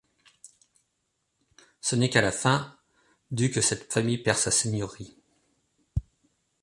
Ce 1.79 1.95
n'est 1.95 2.09
qu'à 2.09 2.21
la 2.23 2.31
fin 2.31 2.75
du 3.29 3.51
que 3.51 3.61
cette 3.61 3.93
famille 3.93 4.17
perd 4.17 4.37
sa 4.39 4.49
seigneurie. 4.49 5.15